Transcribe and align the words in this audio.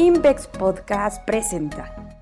Invex 0.00 0.46
Podcast 0.46 1.26
presenta. 1.26 2.14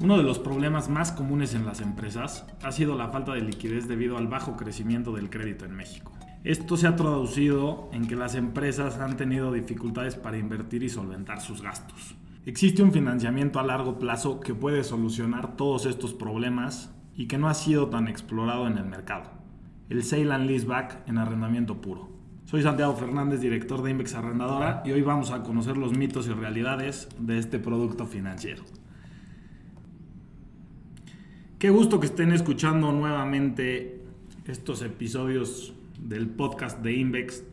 Uno 0.00 0.16
de 0.16 0.22
los 0.22 0.38
problemas 0.38 0.88
más 0.88 1.10
comunes 1.10 1.56
en 1.56 1.66
las 1.66 1.80
empresas 1.80 2.46
ha 2.62 2.70
sido 2.70 2.96
la 2.96 3.08
falta 3.08 3.34
de 3.34 3.40
liquidez 3.40 3.88
debido 3.88 4.16
al 4.16 4.28
bajo 4.28 4.56
crecimiento 4.56 5.10
del 5.10 5.28
crédito 5.28 5.64
en 5.64 5.74
México. 5.74 6.12
Esto 6.44 6.76
se 6.76 6.86
ha 6.86 6.94
traducido 6.94 7.90
en 7.92 8.06
que 8.06 8.14
las 8.14 8.36
empresas 8.36 9.00
han 9.00 9.16
tenido 9.16 9.52
dificultades 9.52 10.14
para 10.14 10.38
invertir 10.38 10.84
y 10.84 10.88
solventar 10.88 11.40
sus 11.40 11.62
gastos. 11.62 12.14
Existe 12.44 12.84
un 12.84 12.92
financiamiento 12.92 13.58
a 13.58 13.64
largo 13.64 13.98
plazo 13.98 14.38
que 14.38 14.54
puede 14.54 14.84
solucionar 14.84 15.56
todos 15.56 15.84
estos 15.86 16.14
problemas 16.14 16.94
y 17.16 17.26
que 17.26 17.38
no 17.38 17.48
ha 17.48 17.54
sido 17.54 17.88
tan 17.88 18.06
explorado 18.06 18.68
en 18.68 18.78
el 18.78 18.84
mercado. 18.84 19.30
El 19.88 20.04
Sale 20.04 20.32
and 20.32 20.46
Leaseback 20.46 21.08
en 21.08 21.18
arrendamiento 21.18 21.80
puro. 21.80 22.15
Soy 22.56 22.62
Santiago 22.62 22.96
Fernández, 22.96 23.42
director 23.42 23.82
de 23.82 23.90
Invex 23.90 24.14
Arrendadora, 24.14 24.82
y 24.86 24.90
hoy 24.90 25.02
vamos 25.02 25.30
a 25.30 25.42
conocer 25.42 25.76
los 25.76 25.94
mitos 25.94 26.26
y 26.26 26.32
realidades 26.32 27.06
de 27.18 27.36
este 27.36 27.58
producto 27.58 28.06
financiero. 28.06 28.62
Qué 31.58 31.68
gusto 31.68 32.00
que 32.00 32.06
estén 32.06 32.32
escuchando 32.32 32.92
nuevamente 32.92 34.00
estos 34.46 34.80
episodios 34.80 35.74
del 36.00 36.30
podcast 36.30 36.80
de 36.80 36.94
Invex. 36.94 37.44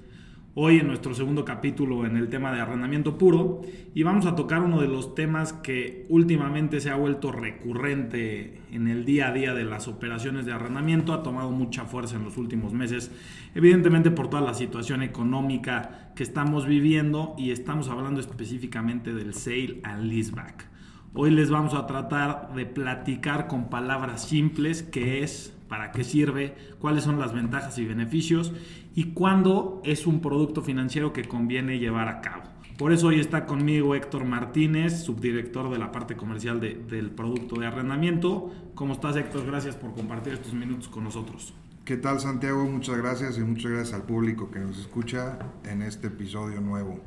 Hoy 0.56 0.78
en 0.78 0.86
nuestro 0.86 1.16
segundo 1.16 1.46
capítulo 1.46 2.06
en 2.06 2.16
el 2.16 2.30
tema 2.30 2.52
de 2.52 2.62
arrendamiento 2.62 3.18
puro 3.18 3.62
y 3.96 4.04
vamos 4.04 4.28
a 4.28 4.36
tocar 4.36 4.62
uno 4.62 4.80
de 4.80 4.88
los 4.88 5.16
temas 5.16 5.52
que 5.52 6.06
últimamente 6.10 6.80
se 6.80 6.92
ha 6.92 6.96
vuelto 6.96 7.32
recurrente 7.32 8.62
en 8.72 8.88
el 8.88 9.04
día 9.04 9.30
a 9.30 9.34
día 9.34 9.56
de 9.56 9.64
las 9.64 9.88
operaciones 9.88 10.46
de 10.46 10.54
arrendamiento, 10.54 11.14
ha 11.14 11.24
tomado 11.24 11.50
mucha 11.50 11.86
fuerza 11.86 12.18
en 12.18 12.24
los 12.24 12.38
últimos 12.38 12.72
meses, 12.72 13.10
evidentemente 13.56 14.12
por 14.12 14.30
toda 14.30 14.44
la 14.44 14.54
situación 14.54 15.02
económica 15.02 16.12
que 16.16 16.22
estamos 16.22 16.68
viviendo 16.68 17.34
y 17.36 17.50
estamos 17.50 17.90
hablando 17.90 18.20
específicamente 18.20 19.12
del 19.12 19.34
sale 19.34 19.80
and 19.82 20.04
leaseback. 20.04 20.68
Hoy 21.16 21.32
les 21.32 21.50
vamos 21.50 21.74
a 21.74 21.88
tratar 21.88 22.54
de 22.54 22.68
platicar 22.68 23.48
con 23.48 23.72
palabras 23.72 24.28
simples 24.28 24.84
qué 24.84 25.24
es, 25.24 25.58
para 25.74 25.92
qué 25.92 26.04
sirve, 26.04 26.54
cuáles 26.78 27.04
son 27.04 27.18
las 27.18 27.34
ventajas 27.34 27.80
y 27.80 27.86
beneficios 27.86 28.54
y 28.94 29.06
cuándo 29.06 29.82
es 29.84 30.06
un 30.06 30.22
producto 30.22 30.62
financiero 30.62 31.14
que 31.14 31.24
conviene 31.24 31.80
llevar 31.80 32.10
a 32.10 32.22
cabo. 32.22 32.44
Por 32.78 32.94
eso 32.94 33.08
hoy 33.08 33.20
está 33.20 33.48
conmigo 33.48 33.96
Héctor 33.96 34.24
Martínez, 34.24 35.04
subdirector 35.04 35.72
de 35.72 35.80
la 35.80 35.92
parte 35.92 36.16
comercial 36.16 36.60
del 36.60 37.10
producto 37.10 37.60
de 37.60 37.66
arrendamiento. 37.66 38.54
¿Cómo 38.76 38.94
estás 38.94 39.16
Héctor? 39.16 39.48
Gracias 39.48 39.76
por 39.76 39.96
compartir 39.96 40.34
estos 40.34 40.54
minutos 40.54 40.90
con 40.90 41.06
nosotros. 41.06 41.56
¿Qué 41.86 41.98
tal 41.98 42.20
Santiago? 42.20 42.66
Muchas 42.66 42.98
gracias 42.98 43.40
y 43.40 43.42
muchas 43.42 43.72
gracias 43.72 43.96
al 43.96 44.04
público 44.04 44.52
que 44.52 44.60
nos 44.60 44.78
escucha 44.78 45.40
en 45.66 45.82
este 45.82 46.06
episodio 46.06 46.62
nuevo. 46.62 47.00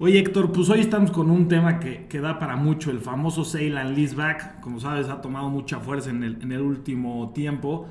Oye 0.00 0.20
Héctor, 0.20 0.52
pues 0.52 0.70
hoy 0.70 0.78
estamos 0.78 1.10
con 1.10 1.28
un 1.28 1.48
tema 1.48 1.80
que, 1.80 2.06
que, 2.06 2.20
da 2.20 2.38
para 2.38 2.54
mucho, 2.54 2.92
el 2.92 3.00
famoso 3.00 3.44
sale 3.44 3.76
and 3.80 3.96
leaseback. 3.96 4.60
Como 4.60 4.78
sabes, 4.78 5.08
ha 5.08 5.20
tomado 5.20 5.48
mucha 5.48 5.80
fuerza 5.80 6.10
en 6.10 6.22
el, 6.22 6.40
en 6.40 6.52
el 6.52 6.60
último 6.60 7.32
tiempo. 7.34 7.88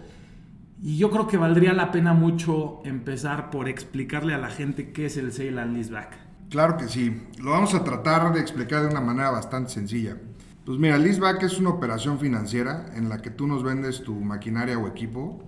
Y 0.82 0.98
yo 0.98 1.12
creo 1.12 1.28
que 1.28 1.36
valdría 1.36 1.74
la 1.74 1.92
pena 1.92 2.14
mucho 2.14 2.80
empezar 2.86 3.50
por 3.50 3.68
explicarle 3.68 4.34
a 4.34 4.38
la 4.38 4.50
gente 4.50 4.94
qué 4.94 5.08
es 5.08 5.18
el 5.18 5.34
sale 5.34 5.60
and 5.60 5.76
leaseback. 5.76 6.16
Claro 6.50 6.78
que 6.78 6.88
sí, 6.88 7.24
lo 7.40 7.52
vamos 7.52 7.76
a 7.76 7.84
tratar 7.84 8.34
de 8.34 8.40
explicar 8.40 8.84
de 8.84 8.88
una 8.88 9.02
manera 9.02 9.30
bastante 9.30 9.72
sencilla. 9.72 10.16
Pues 10.64 10.80
mira, 10.80 10.98
leaseback 10.98 11.44
es 11.44 11.60
una 11.60 11.72
operación 11.72 12.20
financiera 12.20 12.86
en 12.96 13.10
la 13.10 13.22
que 13.22 13.32
tú 13.32 13.48
nos 13.48 13.64
vendes 13.64 14.02
tu 14.02 14.16
maquinaria 14.16 14.80
o 14.80 14.88
equipo 14.88 15.44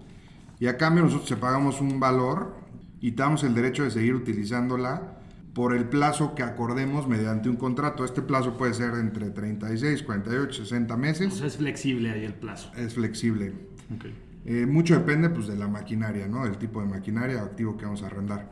y 0.60 0.68
a 0.68 0.76
cambio 0.76 1.06
nosotros 1.06 1.30
te 1.30 1.38
pagamos 1.38 1.80
un 1.80 2.02
valor 2.02 2.58
y 3.00 3.12
te 3.12 3.24
damos 3.24 3.46
el 3.46 3.56
derecho 3.56 3.84
de 3.84 3.92
seguir 3.92 4.14
utilizándola 4.14 5.19
por 5.60 5.76
el 5.76 5.90
plazo 5.90 6.36
que 6.36 6.44
acordemos 6.44 7.06
mediante 7.06 7.50
un 7.50 7.58
contrato. 7.58 8.06
Este 8.06 8.22
plazo 8.22 8.58
puede 8.58 8.74
ser 8.74 8.94
entre 8.94 9.30
36, 9.30 10.04
48, 10.04 10.64
60 10.64 10.96
meses. 10.96 11.28
Pues 11.32 11.42
es 11.42 11.58
flexible 11.58 12.12
ahí 12.12 12.24
el 12.24 12.34
plazo. 12.34 12.72
Es 12.78 12.94
flexible. 12.94 13.52
Okay. 13.94 14.16
Eh, 14.46 14.66
mucho 14.66 14.94
depende 14.94 15.30
pues, 15.30 15.48
de 15.48 15.58
la 15.58 15.68
maquinaria, 15.68 16.30
¿no? 16.30 16.46
del 16.46 16.58
tipo 16.58 16.80
de 16.80 16.88
maquinaria 16.88 17.44
o 17.44 17.46
activo 17.46 17.76
que 17.76 17.84
vamos 17.84 18.04
a 18.04 18.06
arrendar. 18.06 18.50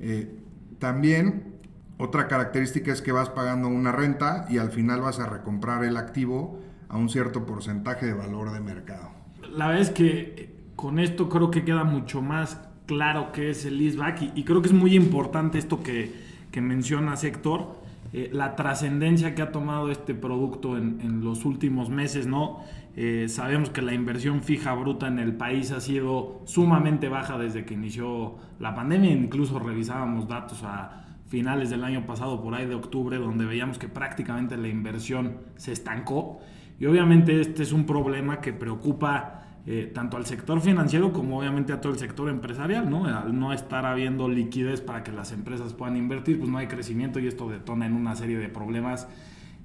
Eh, 0.00 0.36
también 0.78 1.54
otra 1.96 2.28
característica 2.28 2.92
es 2.92 3.00
que 3.00 3.12
vas 3.12 3.30
pagando 3.30 3.68
una 3.68 3.90
renta 3.90 4.44
y 4.50 4.58
al 4.58 4.70
final 4.70 5.00
vas 5.00 5.18
a 5.18 5.24
recomprar 5.24 5.82
el 5.82 5.96
activo 5.96 6.60
a 6.90 6.98
un 6.98 7.08
cierto 7.08 7.46
porcentaje 7.46 8.04
de 8.04 8.12
valor 8.12 8.52
de 8.52 8.60
mercado. 8.60 9.12
La 9.50 9.68
verdad 9.68 9.80
es 9.80 9.88
que 9.88 10.56
con 10.76 10.98
esto 10.98 11.30
creo 11.30 11.50
que 11.50 11.64
queda 11.64 11.84
mucho 11.84 12.20
más 12.20 12.60
claro 12.84 13.32
qué 13.32 13.48
es 13.48 13.64
el 13.64 13.78
leaseback 13.78 14.20
y, 14.20 14.32
y 14.34 14.44
creo 14.44 14.60
que 14.60 14.68
es 14.68 14.74
muy 14.74 14.94
importante 14.94 15.56
esto 15.56 15.82
que, 15.82 16.28
que 16.50 16.60
mencionas, 16.60 17.24
Héctor, 17.24 17.78
eh, 18.12 18.30
la 18.32 18.56
trascendencia 18.56 19.34
que 19.34 19.42
ha 19.42 19.52
tomado 19.52 19.90
este 19.90 20.14
producto 20.14 20.76
en, 20.76 21.00
en 21.00 21.22
los 21.24 21.44
últimos 21.44 21.90
meses, 21.90 22.26
¿no? 22.26 22.60
Eh, 22.96 23.26
sabemos 23.28 23.70
que 23.70 23.82
la 23.82 23.94
inversión 23.94 24.42
fija 24.42 24.74
bruta 24.74 25.06
en 25.06 25.20
el 25.20 25.34
país 25.34 25.70
ha 25.70 25.80
sido 25.80 26.42
sumamente 26.44 27.08
baja 27.08 27.38
desde 27.38 27.64
que 27.64 27.74
inició 27.74 28.36
la 28.58 28.74
pandemia, 28.74 29.12
incluso 29.12 29.60
revisábamos 29.60 30.26
datos 30.26 30.62
a 30.64 31.06
finales 31.28 31.70
del 31.70 31.84
año 31.84 32.04
pasado, 32.06 32.42
por 32.42 32.54
ahí 32.54 32.66
de 32.66 32.74
octubre, 32.74 33.16
donde 33.16 33.44
veíamos 33.44 33.78
que 33.78 33.88
prácticamente 33.88 34.56
la 34.56 34.66
inversión 34.66 35.36
se 35.56 35.72
estancó. 35.72 36.40
Y 36.80 36.86
obviamente 36.86 37.40
este 37.40 37.62
es 37.62 37.72
un 37.72 37.86
problema 37.86 38.40
que 38.40 38.52
preocupa 38.52 39.44
eh, 39.66 39.90
tanto 39.94 40.16
al 40.16 40.26
sector 40.26 40.60
financiero 40.60 41.12
como 41.12 41.38
obviamente 41.38 41.72
a 41.72 41.80
todo 41.80 41.92
el 41.92 41.98
sector 41.98 42.28
empresarial, 42.28 42.88
¿no? 42.88 43.04
Al 43.04 43.38
no 43.38 43.52
estar 43.52 43.84
habiendo 43.84 44.28
liquidez 44.28 44.80
para 44.80 45.04
que 45.04 45.12
las 45.12 45.32
empresas 45.32 45.74
puedan 45.74 45.96
invertir, 45.96 46.38
pues 46.38 46.50
no 46.50 46.58
hay 46.58 46.66
crecimiento 46.66 47.18
y 47.18 47.26
esto 47.26 47.48
detona 47.48 47.86
en 47.86 47.92
una 47.92 48.16
serie 48.16 48.38
de 48.38 48.48
problemas 48.48 49.06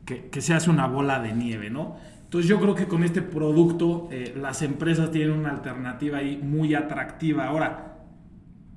que, 0.06 0.30
que 0.30 0.42
se 0.42 0.54
hace 0.54 0.70
una 0.70 0.88
bola 0.88 1.20
de 1.20 1.34
nieve, 1.34 1.70
¿no? 1.70 1.96
Entonces 2.26 2.50
yo 2.50 2.60
creo 2.60 2.76
que 2.76 2.88
con 2.88 3.04
este 3.06 3.22
producto 3.22 4.10
eh, 4.12 4.34
las 4.36 4.62
empresas 4.62 5.12
tienen 5.12 5.32
una 5.32 5.52
alternativa 5.52 6.18
ahí 6.18 6.38
muy 6.38 6.74
atractiva. 6.74 7.46
Ahora, 7.46 8.00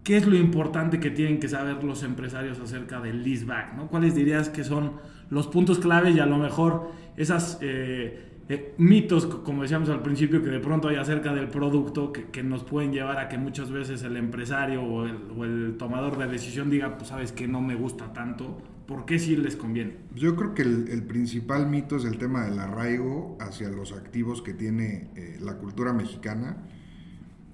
¿qué 0.05 0.19
es 0.19 0.27
lo 0.27 0.37
importante 0.37 1.01
que 1.01 1.11
tienen 1.11 1.41
que 1.41 1.49
saber 1.49 1.83
los 1.83 2.05
empresarios 2.05 2.61
acerca 2.61 3.01
del 3.01 3.25
leaseback? 3.25 3.75
¿no? 3.75 3.89
¿Cuáles 3.89 4.15
dirías 4.15 4.49
que 4.49 4.63
son 4.63 4.93
los 5.31 5.49
puntos 5.49 5.81
clave 5.81 6.11
y 6.11 6.21
a 6.21 6.27
lo 6.27 6.39
mejor 6.39 6.93
esas... 7.17 7.59
Eh, 7.61 8.27
eh, 8.49 8.75
mitos, 8.79 9.27
como 9.27 9.63
decíamos 9.63 9.91
al 9.91 10.03
principio, 10.03 10.43
que 10.43 10.49
de 10.49 10.61
pronto 10.61 10.89
hay 10.89 10.97
acerca 10.97 11.35
del 11.35 11.49
producto 11.49 12.13
que, 12.13 12.31
que, 12.31 12.43
nos 12.43 12.65
pueden 12.65 12.93
llevar 12.93 13.19
a 13.19 13.29
que 13.29 13.37
muchas 13.37 13.71
veces 13.71 14.03
el 14.05 14.17
empresario 14.17 14.83
o 14.83 15.05
el, 15.05 15.17
o 15.37 15.45
el, 15.45 15.77
tomador 15.77 16.17
de 16.17 16.27
decisión 16.29 16.71
diga, 16.71 16.97
pues 16.97 17.09
sabes 17.09 17.33
que 17.33 17.47
no 17.47 17.61
me 17.61 17.75
gusta 17.75 18.15
tanto, 18.15 18.63
¿por 18.87 19.05
qué 19.05 19.19
sí 19.19 19.37
les 19.37 19.55
conviene? 19.55 19.99
Yo 20.15 20.35
creo 20.35 20.55
que 20.55 20.63
el, 20.63 20.89
el 20.89 21.03
principal 21.03 21.69
mito 21.69 21.97
es 21.97 22.07
el 22.07 22.17
tema 22.17 22.47
del 22.47 22.59
arraigo 22.59 23.37
hacia 23.39 23.69
los 23.69 23.93
activos 23.93 24.41
que 24.41 24.55
tiene 24.55 25.11
eh, 25.15 25.37
la 25.43 25.59
cultura 25.59 25.93
mexicana. 25.93 26.57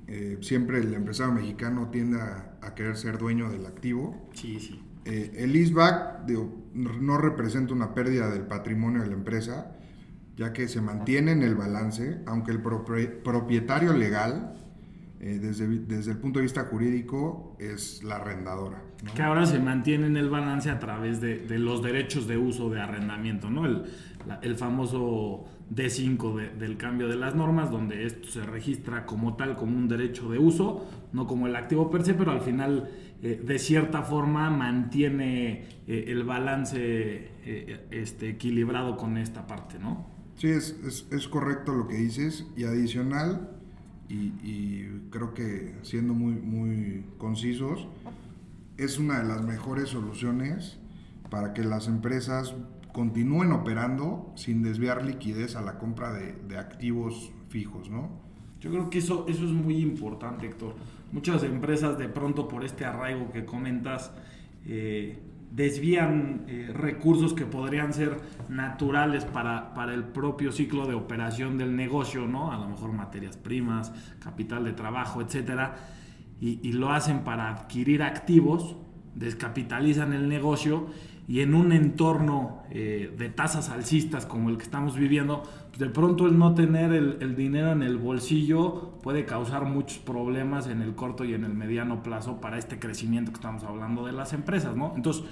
Eh, 0.07 0.39
siempre 0.43 0.79
el 0.79 0.95
empresario 0.95 1.35
mexicano 1.35 1.89
tiende 1.91 2.21
a, 2.21 2.57
a, 2.63 2.75
querer 2.77 2.97
ser 2.97 3.19
dueño 3.19 3.51
del 3.51 3.67
activo. 3.67 4.29
Sí, 4.35 4.61
sí. 4.61 4.81
el 5.07 5.53
leaseback 5.53 6.29
no 6.75 7.19
representa 7.19 7.75
una 7.75 7.95
pérdida 7.95 8.31
del 8.31 8.43
patrimonio 8.43 9.03
de 9.03 9.09
la 9.09 9.15
empresa, 9.15 9.75
ya 10.37 10.53
que 10.53 10.69
se 10.69 10.81
mantiene 10.81 11.33
en 11.33 11.43
el 11.43 11.55
balance, 11.55 12.21
aunque 12.27 12.53
el 12.53 12.61
propietario 12.61 13.93
legal, 13.93 14.55
eh, 15.21 15.39
desde, 15.41 15.67
desde, 15.69 16.13
el 16.13 16.19
punto 16.19 16.39
de 16.39 16.45
vista 16.45 16.65
jurídico, 16.65 17.57
es 17.59 18.03
la 18.03 18.17
arrendadora. 18.17 18.83
Que 19.15 19.23
ahora 19.23 19.47
se 19.47 19.59
mantiene 19.59 20.07
en 20.07 20.17
el 20.17 20.29
balance 20.29 20.71
a 20.71 20.79
través 20.79 21.21
de, 21.21 21.47
los 21.59 21.83
derechos 21.83 22.27
de 22.27 22.37
uso 22.37 22.69
de 22.71 22.81
arrendamiento, 22.81 23.49
¿no? 23.51 23.65
El, 23.65 23.85
la, 24.27 24.37
el 24.43 24.57
famoso 24.57 25.47
D5 25.73 26.37
de, 26.37 26.49
del 26.51 26.77
cambio 26.77 27.09
de 27.09 27.17
las 27.17 27.35
normas, 27.35 27.71
donde 27.71 28.05
esto 28.05 28.29
se 28.29 28.43
registra 28.43 29.07
como 29.07 29.35
tal, 29.37 29.57
como 29.57 29.77
un 29.77 29.89
derecho 29.89 30.31
de 30.31 30.39
uso, 30.39 30.87
no 31.13 31.27
como 31.27 31.47
el 31.47 31.57
activo 31.57 31.91
per 31.91 32.05
se, 32.05 32.15
pero 32.15 32.33
al 32.33 32.41
final, 32.41 32.91
eh, 33.23 33.41
de 33.43 33.59
cierta 33.59 34.03
forma, 34.03 34.51
mantiene 34.51 35.67
eh, 35.87 36.05
el 36.09 36.25
balance 36.25 36.79
eh, 36.81 37.87
este, 37.91 38.31
equilibrado 38.31 38.97
con 38.97 39.17
esta 39.17 39.47
parte, 39.47 39.79
¿no? 39.79 40.14
Sí, 40.37 40.49
es, 40.49 40.77
es, 40.85 41.07
es, 41.11 41.29
correcto 41.29 41.73
lo 41.75 41.87
que 41.87 41.97
dices 41.97 42.47
y 42.57 42.65
adicional, 42.65 43.51
y, 44.09 44.33
y, 44.43 45.09
creo 45.11 45.33
que 45.33 45.77
siendo 45.83 46.13
muy, 46.13 46.35
muy 46.35 47.05
concisos, 47.19 47.87
es 48.77 48.99
una 48.99 49.21
de 49.21 49.29
las 49.29 49.43
mejores 49.43 49.91
soluciones 49.91 50.79
para 51.31 51.55
que 51.55 51.63
las 51.63 51.87
empresas 51.87 52.55
continúen 52.93 53.53
operando 53.53 54.33
sin 54.37 54.63
desviar 54.63 55.05
liquidez 55.05 55.57
a 55.57 55.63
la 55.63 55.79
compra 55.79 56.13
de, 56.13 56.33
de 56.49 56.59
activos 56.59 57.33
fijos, 57.49 57.89
¿no? 57.91 58.25
Yo 58.61 58.71
creo 58.71 58.89
que 58.89 58.99
eso, 58.99 59.27
eso 59.29 59.45
es 59.45 59.51
muy 59.51 59.77
importante, 59.77 60.47
Héctor. 60.47 60.75
Muchas 61.13 61.43
empresas 61.43 61.99
de 61.99 62.09
pronto 62.09 62.49
por 62.49 62.65
este 62.65 62.87
arraigo 62.87 63.31
que 63.31 63.45
comentas, 63.45 64.11
eh, 64.65 65.19
desvían 65.55 66.45
eh, 66.49 66.71
recursos 66.75 67.33
que 67.33 67.47
podrían 67.47 67.93
ser 67.93 68.19
naturales 68.49 69.25
para, 69.25 69.73
para, 69.73 69.95
el 69.95 70.03
propio 70.03 70.51
ciclo 70.51 70.87
de 70.87 70.95
operación 70.95 71.59
del 71.59 71.77
negocio, 71.77 72.27
¿no? 72.27 72.51
A 72.51 72.59
lo 72.59 72.69
mejor 72.69 72.93
materias 72.93 73.37
primas, 73.37 73.93
capital 74.19 74.65
de 74.65 74.73
trabajo, 74.73 75.21
etcétera, 75.21 75.77
y, 76.41 76.59
y 76.69 76.73
lo 76.73 76.91
hacen 76.91 77.21
para 77.21 77.51
adquirir 77.51 78.03
activos, 78.03 78.75
descapitalizan 79.15 80.13
el 80.13 80.29
negocio 80.29 80.89
y 81.27 81.41
en 81.41 81.55
un 81.55 81.73
entorno 81.73 82.63
eh, 82.71 83.13
de 83.17 83.31
tasas 83.31 83.71
alcistas 83.71 84.27
como 84.27 84.51
el 84.51 84.59
que 84.59 84.65
estamos 84.65 84.97
viviendo, 84.97 85.43
pues 85.69 85.79
de 85.79 85.89
pronto 85.89 86.27
el 86.27 86.39
no 86.39 86.55
tener 86.55 86.93
el, 86.93 87.35
dinero 87.35 87.73
en 87.73 87.83
el 87.83 87.97
bolsillo 87.97 88.99
puede 89.03 89.25
causar 89.25 89.65
muchos 89.65 89.99
problemas 89.99 90.67
en 90.67 90.83
el 90.83 90.95
corto 90.95 91.25
y 91.25 91.33
en 91.33 91.45
el 91.45 91.55
mediano 91.55 92.03
plazo 92.03 92.41
para 92.41 92.59
este 92.59 92.79
crecimiento 92.79 93.33
que 93.33 93.37
estamos 93.37 93.65
hablando 93.65 94.05
de 94.05 94.13
las 94.13 94.35
empresas, 94.35 94.77
¿no? 94.77 94.93
Entonces, 94.97 95.25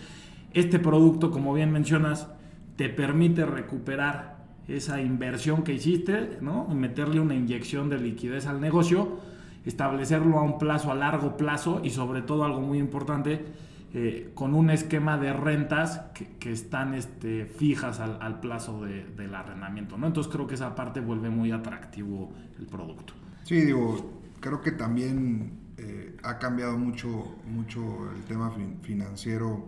este 0.54 0.78
producto, 0.78 1.30
como 1.30 1.52
bien 1.52 1.70
mencionas, 1.70 2.28
te 2.76 2.88
permite 2.88 3.44
recuperar 3.44 4.42
esa 4.68 5.00
inversión 5.02 5.62
que 5.62 5.74
hiciste, 5.74 6.38
¿no? 6.40 6.66
Meterle 6.68 7.20
una 7.20 7.34
inyección 7.34 7.90
de 7.90 7.98
liquidez 7.98 8.46
al 8.46 8.60
negocio, 8.60 9.18
establecerlo 9.66 10.38
a 10.38 10.42
un 10.42 10.58
plazo 10.58 10.90
a 10.90 10.94
largo 10.94 11.36
plazo 11.36 11.82
y 11.84 11.90
sobre 11.90 12.22
todo 12.22 12.44
algo 12.44 12.60
muy 12.60 12.78
importante, 12.78 13.44
eh, 13.94 14.30
con 14.34 14.54
un 14.54 14.70
esquema 14.70 15.18
de 15.18 15.34
rentas 15.34 16.00
que, 16.14 16.50
están 16.50 16.94
este, 16.94 17.44
fijas 17.44 18.00
al, 18.00 18.40
plazo 18.40 18.82
del 18.82 19.34
arrendamiento, 19.34 19.98
¿no? 19.98 20.06
Entonces 20.06 20.32
creo 20.32 20.46
que 20.46 20.54
esa 20.54 20.74
parte 20.74 21.00
vuelve 21.00 21.28
muy 21.28 21.52
atractivo 21.52 22.32
el 22.58 22.66
producto. 22.66 23.12
Sí, 23.44 23.60
digo, 23.60 24.22
creo 24.40 24.62
que 24.62 24.72
también 24.72 25.58
eh, 25.76 26.16
ha 26.22 26.38
cambiado 26.38 26.78
mucho, 26.78 27.36
mucho 27.44 28.10
el 28.16 28.22
tema 28.24 28.50
financiero 28.80 29.66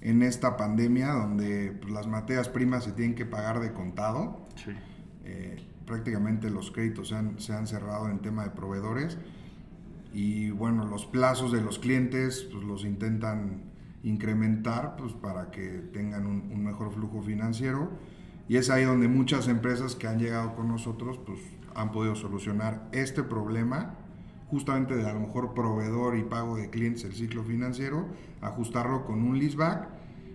en 0.00 0.22
esta 0.22 0.56
pandemia 0.56 1.10
donde 1.12 1.72
pues, 1.72 1.92
las 1.92 2.06
materias 2.06 2.48
primas 2.48 2.84
se 2.84 2.92
tienen 2.92 3.16
que 3.16 3.26
pagar 3.26 3.58
de 3.58 3.72
contado. 3.72 4.46
Eh, 5.24 5.56
prácticamente 5.86 6.50
los 6.50 6.70
créditos 6.70 7.08
se 7.08 7.16
han, 7.16 7.40
se 7.40 7.52
han, 7.52 7.66
cerrado 7.66 8.08
en 8.08 8.20
tema 8.20 8.44
de 8.44 8.50
proveedores 8.50 9.18
y 10.14 10.50
bueno, 10.50 10.86
los 10.86 11.06
plazos 11.06 11.50
de 11.50 11.60
los 11.60 11.80
clientes 11.80 12.48
pues, 12.50 12.64
los 12.64 12.84
intentan 12.84 13.64
incrementar 14.04 14.94
pues, 14.96 15.12
para 15.12 15.50
que 15.50 15.82
tengan 15.92 16.26
un, 16.26 16.62
mejor 16.62 16.92
flujo 16.92 17.20
financiero 17.20 17.90
y 18.48 18.56
es 18.56 18.70
ahí 18.70 18.84
donde 18.84 19.08
muchas 19.08 19.48
empresas 19.48 19.96
que 19.96 20.06
han 20.06 20.18
llegado 20.18 20.54
con 20.54 20.68
nosotros 20.68 21.18
pues, 21.26 21.40
han 21.74 21.90
podido 21.90 22.14
solucionar 22.14 22.88
este 22.92 23.24
problema 23.24 23.96
justamente 24.48 24.94
de 24.94 25.04
a 25.08 25.12
lo 25.12 25.20
mejor 25.20 25.52
proveedor 25.52 26.16
y 26.16 26.22
pago 26.22 26.56
de 26.56 26.70
clientes 26.70 27.02
el 27.04 27.14
ciclo 27.14 27.42
financiero, 27.42 28.06
ajustarlo 28.40 29.04
con 29.04 29.22
un 29.22 29.38
leaseback 29.38 29.88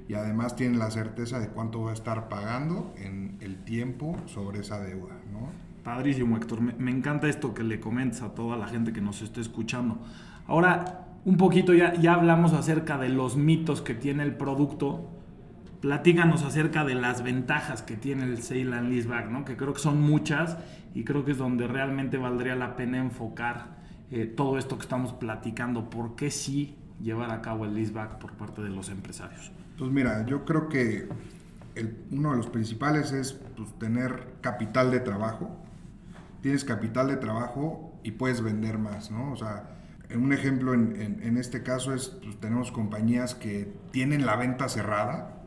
y 0.10 0.16
además 0.16 0.58
tienen 0.58 0.80
la 0.80 0.92
certeza 0.92 1.40
de 1.40 1.48
cuánto 1.48 1.84
va 1.84 1.92
a 1.92 1.94
estar 1.94 2.28
pagando 2.28 2.94
en 2.98 3.38
el 3.40 3.64
tiempo 3.64 4.18
sobre 4.26 4.60
esa 4.60 4.80
deuda. 4.80 5.16
¿no? 5.32 5.69
Padrísimo, 5.84 6.38
Héctor. 6.38 6.62
Me, 6.62 6.92
encanta 6.92 7.28
esto 7.28 7.54
que 7.54 7.64
le 7.64 7.80
comentas 7.80 8.22
a 8.22 8.36
toda 8.36 8.58
la 8.58 8.68
gente 8.68 8.94
que 8.94 9.02
nos 9.02 9.22
esté 9.22 9.42
escuchando. 9.42 10.00
Ahora, 10.48 11.08
un 11.26 11.38
poquito 11.38 11.74
ya, 11.74 11.94
ya 11.96 12.14
hablamos 12.14 12.54
acerca 12.54 12.98
de 12.98 13.10
los 13.10 13.38
mitos 13.38 13.82
que 13.82 13.94
tiene 13.94 14.24
el 14.24 14.36
producto. 14.36 15.10
Platícanos 15.82 16.44
acerca 16.44 16.84
de 16.84 16.96
las 16.96 17.24
ventajas 17.24 17.82
que 17.82 17.96
tiene 17.96 18.26
el 18.26 18.42
Sale 18.42 18.76
and 18.76 18.90
Leaseback, 18.90 19.30
¿no? 19.30 19.46
que 19.46 19.56
creo 19.56 19.74
que 19.74 19.80
son 19.80 20.02
muchas 20.02 20.58
y 20.94 21.06
creo 21.06 21.24
que 21.24 21.32
es 21.32 21.38
donde 21.38 21.68
realmente 21.68 22.18
valdría 22.18 22.56
la 22.56 22.76
pena 22.76 22.98
enfocar 22.98 23.78
eh, 24.12 24.26
todo 24.26 24.58
esto 24.58 24.78
que 24.78 24.84
estamos 24.84 25.14
platicando. 25.14 25.90
¿Por 25.90 26.16
qué 26.16 26.32
sí 26.32 26.76
llevar 27.02 27.32
a 27.32 27.42
cabo 27.42 27.66
el 27.66 27.76
leaseback 27.76 28.18
por 28.18 28.34
parte 28.34 28.62
de 28.62 28.70
los 28.70 28.90
empresarios? 28.90 29.52
Pues 29.78 29.90
mira, 29.92 30.26
yo 30.26 30.44
creo 30.44 30.68
que 30.68 31.08
uno 32.12 32.32
de 32.32 32.38
los 32.38 32.48
principales 32.48 33.12
es 33.12 33.34
pues, 33.34 33.72
tener 33.80 34.34
capital 34.42 34.92
de 34.92 35.00
trabajo. 35.00 35.56
Tienes 36.42 36.64
capital 36.64 37.08
de 37.08 37.18
trabajo 37.18 38.00
y 38.04 38.12
puedes 38.12 38.42
vender 38.42 38.78
más, 38.78 39.12
¿no? 39.12 39.32
O 39.32 39.36
sea, 39.36 39.80
un 40.16 40.34
ejemplo 40.34 40.74
en, 40.74 41.38
este 41.38 41.62
caso 41.62 41.94
es, 41.94 42.10
pues, 42.24 42.40
tenemos 42.40 42.72
compañías 42.72 43.36
que 43.36 43.72
tienen 43.92 44.26
la 44.26 44.36
venta 44.36 44.68
cerrada, 44.68 45.44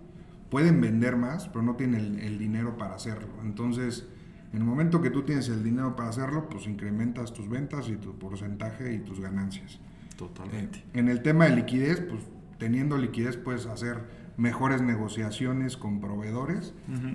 pueden 0.50 0.80
vender 0.80 1.16
más, 1.16 1.48
pero 1.48 1.62
no 1.62 1.76
tienen 1.76 2.18
el, 2.20 2.38
dinero 2.38 2.76
para 2.76 2.94
hacerlo. 2.94 3.28
Entonces, 3.42 4.06
en 4.52 4.58
el 4.58 4.64
momento 4.64 5.00
que 5.00 5.10
tú 5.10 5.22
tienes 5.22 5.48
el 5.48 5.64
dinero 5.64 5.96
para 5.96 6.10
hacerlo, 6.10 6.48
pues 6.48 6.66
incrementas 6.66 7.32
tus 7.32 7.48
ventas 7.48 7.88
y 7.88 7.96
tu 7.96 8.18
porcentaje 8.18 8.92
y 8.92 8.98
tus 8.98 9.18
ganancias. 9.18 9.80
Totalmente. 10.16 10.78
Eh, 10.78 10.84
en 10.94 11.08
el 11.08 11.22
tema 11.22 11.46
de 11.46 11.56
liquidez, 11.56 12.00
pues 12.00 12.22
teniendo 12.58 12.98
liquidez 12.98 13.36
puedes 13.36 13.66
hacer 13.66 14.22
mejores 14.36 14.82
negociaciones 14.82 15.76
con 15.76 16.00
proveedores, 16.00 16.74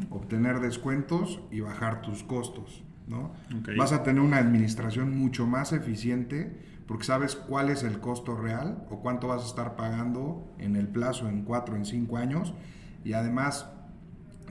obtener 0.10 0.60
descuentos 0.60 1.40
y 1.52 1.62
bajar 1.62 2.02
tus 2.02 2.24
costos. 2.24 2.84
¿No? 3.08 3.32
Vas 3.78 3.94
a 3.94 4.04
tener 4.04 4.22
una 4.22 4.38
administración 4.38 5.18
mucho 5.18 5.48
más 5.48 5.74
eficiente 5.74 6.58
porque 6.88 7.04
sabes 7.04 7.36
cuál 7.36 7.70
es 7.70 7.84
el 7.84 8.00
costo 8.00 8.36
real 8.36 8.86
o 8.90 9.00
cuánto 9.00 9.28
vas 9.28 9.44
a 9.44 9.46
estar 9.46 9.76
pagando 9.76 10.48
en 10.58 10.76
el 10.76 10.88
plazo 10.88 11.28
en 11.28 11.44
cuatro, 11.44 11.76
en 11.76 11.86
cinco 11.86 12.18
años 12.18 12.54
y 13.04 13.14
además 13.14 13.70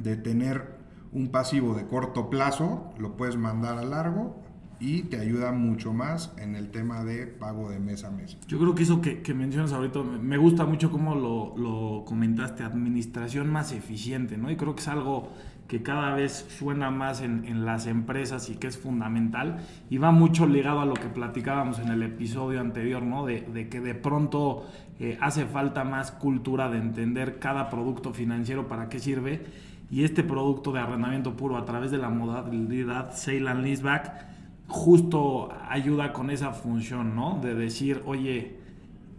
de 0.00 0.16
tener 0.16 0.76
un 1.12 1.28
pasivo 1.28 1.74
de 1.74 1.86
corto 1.86 2.28
plazo, 2.28 2.92
lo 2.98 3.16
puedes 3.16 3.36
mandar 3.36 3.78
a 3.78 3.84
largo 3.84 4.42
y 4.78 5.04
te 5.04 5.18
ayuda 5.18 5.52
mucho 5.52 5.94
más 5.94 6.32
en 6.36 6.54
el 6.54 6.70
tema 6.70 7.04
de 7.04 7.26
pago 7.26 7.70
de 7.70 7.78
mes 7.78 8.04
a 8.04 8.10
mes. 8.10 8.36
Yo 8.46 8.58
creo 8.58 8.74
que 8.74 8.82
eso 8.82 9.00
que, 9.00 9.34
mencionas 9.34 9.72
ahorita, 9.72 10.02
me 10.02 10.36
gusta 10.36 10.66
mucho 10.66 10.90
cómo 10.90 11.14
lo, 11.14 12.04
comentaste, 12.04 12.62
administración 12.62 13.48
más 13.48 13.72
eficiente, 13.72 14.36
¿no? 14.36 14.50
Y 14.50 14.56
creo 14.56 14.74
que 14.74 14.82
es 14.82 14.88
algo 14.88 15.30
que 15.68 15.82
cada 15.82 16.14
vez 16.14 16.46
suena 16.58 16.90
más 16.90 17.20
en, 17.20 17.64
las 17.64 17.86
empresas 17.86 18.48
y 18.50 18.56
que 18.56 18.68
es 18.68 18.78
fundamental 18.78 19.58
y 19.90 19.98
va 19.98 20.12
mucho 20.12 20.46
ligado 20.46 20.80
a 20.80 20.86
lo 20.86 20.94
que 20.94 21.08
platicábamos 21.08 21.78
en 21.80 21.88
el 21.88 22.02
episodio 22.02 22.60
anterior, 22.60 23.02
¿no? 23.02 23.26
De, 23.26 23.68
que 23.68 23.80
de 23.80 23.94
pronto 23.94 24.66
eh, 25.00 25.18
hace 25.20 25.46
falta 25.46 25.84
más 25.84 26.12
cultura 26.12 26.68
de 26.68 26.78
entender 26.78 27.38
cada 27.38 27.68
producto 27.68 28.12
financiero 28.12 28.68
para 28.68 28.88
qué 28.88 29.00
sirve 29.00 29.44
y 29.90 30.04
este 30.04 30.22
producto 30.22 30.72
de 30.72 30.80
arrendamiento 30.80 31.36
puro 31.36 31.56
a 31.56 31.64
través 31.64 31.90
de 31.90 31.98
la 31.98 32.10
modalidad 32.10 33.14
Sale 33.14 33.48
and 33.48 33.64
Leaseback 33.64 34.26
justo 34.68 35.48
ayuda 35.68 36.12
con 36.12 36.30
esa 36.30 36.52
función, 36.52 37.14
¿no? 37.14 37.38
De 37.42 37.54
decir, 37.54 38.02
oye, 38.06 38.65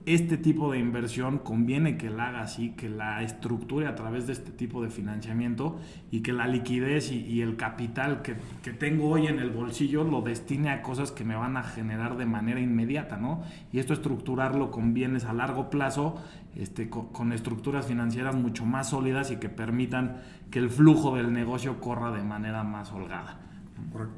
este 0.07 0.37
tipo 0.37 0.71
de 0.71 0.79
inversión 0.79 1.37
conviene 1.37 1.97
que 1.97 2.09
la 2.09 2.29
haga 2.29 2.41
así, 2.41 2.69
que 2.69 2.87
la 2.87 3.21
estructure 3.23 3.87
a 3.87 3.95
través 3.95 4.25
de 4.25 4.31
este 4.31 4.51
tipo 4.51 4.81
de 4.81 4.89
financiamiento 4.89 5.81
y 6.11 6.21
que 6.21 6.31
la 6.31 6.47
liquidez 6.47 7.11
y, 7.11 7.41
el 7.41 7.57
capital 7.57 8.21
que, 8.21 8.35
tengo 8.71 9.09
hoy 9.09 9.27
en 9.27 9.39
el 9.39 9.49
bolsillo 9.49 10.05
lo 10.05 10.21
destine 10.21 10.69
a 10.69 10.81
cosas 10.81 11.11
que 11.11 11.25
me 11.25 11.35
van 11.35 11.57
a 11.57 11.63
generar 11.63 12.15
de 12.15 12.25
manera 12.25 12.61
inmediata, 12.61 13.17
¿no? 13.17 13.43
Y 13.73 13.79
esto 13.79 13.91
estructurarlo 13.91 14.71
con 14.71 14.93
bienes 14.93 15.25
a 15.25 15.33
largo 15.33 15.69
plazo, 15.69 16.15
este, 16.55 16.89
con 16.89 17.33
estructuras 17.33 17.85
financieras 17.85 18.33
mucho 18.33 18.65
más 18.65 18.91
sólidas 18.91 19.29
y 19.31 19.37
que 19.37 19.49
permitan 19.49 20.21
que 20.51 20.59
el 20.59 20.69
flujo 20.69 21.17
del 21.17 21.33
negocio 21.33 21.81
corra 21.81 22.11
de 22.11 22.23
manera 22.23 22.63
más 22.63 22.93
holgada. 22.93 23.41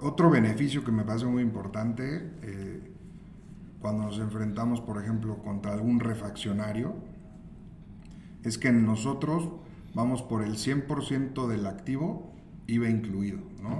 Otro 0.02 0.30
beneficio 0.30 0.84
que 0.84 0.92
me 0.92 1.04
parece 1.04 1.26
muy 1.26 1.42
importante, 1.42 2.32
eh, 2.44 2.92
cuando 3.82 4.04
nos 4.04 4.20
enfrentamos, 4.20 4.82
por 4.82 5.02
ejemplo, 5.02 5.38
contra 5.38 5.74
algún 5.74 6.00
refaccionario, 6.00 6.96
es 8.44 8.58
que 8.58 8.72
nosotros 8.72 9.50
vamos 9.94 10.22
por 10.22 10.44
el 10.44 10.56
100% 10.56 11.48
del 11.48 11.66
activo, 11.66 12.34
IVA 12.68 12.90
incluido. 12.90 13.40
¿no? 13.62 13.80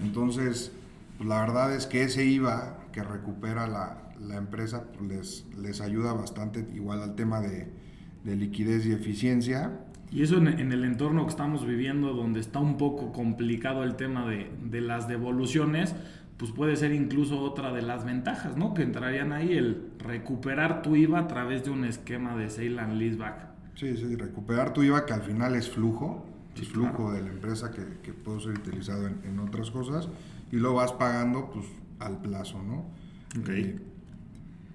Entonces, 0.00 0.72
pues, 1.16 1.28
la 1.28 1.40
verdad 1.40 1.74
es 1.74 1.86
que 1.86 2.02
ese 2.02 2.24
IVA 2.24 2.78
que 2.92 3.02
recupera 3.02 3.66
la, 3.66 4.36
empresa 4.36 4.84
pues, 4.92 5.08
les, 5.08 5.58
les 5.58 5.80
ayuda 5.80 6.12
bastante 6.12 6.66
igual 6.74 7.02
al 7.02 7.14
tema 7.14 7.40
de, 7.40 7.72
de 8.24 8.36
liquidez 8.36 8.86
y 8.86 8.92
eficiencia 8.92 9.84
y 10.10 10.22
eso 10.22 10.38
en, 10.38 10.72
el 10.72 10.84
entorno 10.84 11.24
que 11.24 11.30
estamos 11.30 11.66
viviendo, 11.66 12.14
donde 12.14 12.40
está 12.40 12.60
un 12.60 12.78
poco 12.78 13.12
complicado 13.12 13.84
el 13.84 13.96
tema 13.96 14.26
de, 14.26 14.80
las 14.80 15.06
devoluciones, 15.06 15.94
pues 16.38 16.52
puede 16.52 16.76
ser 16.76 16.92
incluso 16.92 17.40
otra 17.40 17.72
de 17.72 17.82
las 17.82 18.04
ventajas, 18.04 18.56
¿no? 18.56 18.72
Que 18.72 18.82
entrarían 18.82 19.32
ahí 19.32 19.52
el 19.52 19.90
recuperar 19.98 20.82
tu 20.82 20.94
IVA 20.94 21.20
a 21.20 21.28
través 21.28 21.64
de 21.64 21.70
un 21.70 21.84
esquema 21.84 22.36
de 22.36 22.48
sale 22.48 22.80
and 22.80 22.94
leaseback. 22.94 23.48
Sí, 23.74 23.96
sí, 23.96 24.14
recuperar 24.14 24.72
tu 24.72 24.82
IVA 24.82 25.04
que 25.04 25.12
al 25.12 25.22
final 25.22 25.56
es 25.56 25.68
flujo, 25.68 26.24
es 26.60 26.68
flujo 26.68 27.12
de 27.12 27.22
la 27.22 27.30
empresa 27.30 27.72
que, 27.72 27.82
que 28.02 28.12
puede 28.12 28.40
ser 28.40 28.52
utilizado 28.52 29.06
en, 29.06 29.38
otras 29.40 29.70
cosas 29.70 30.08
y 30.50 30.56
lo 30.56 30.74
vas 30.74 30.92
pagando 30.92 31.50
pues 31.50 31.66
al 31.98 32.20
plazo, 32.20 32.62
¿no? 32.62 32.86
Okay. 33.40 33.78